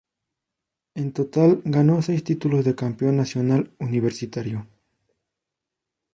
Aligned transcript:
En 0.95 1.13
total 1.13 1.61
ganó 1.63 2.01
seis 2.01 2.23
títulos 2.23 2.65
de 2.65 2.73
campeón 2.73 3.17
nacional 3.17 3.71
universitario. 3.77 4.67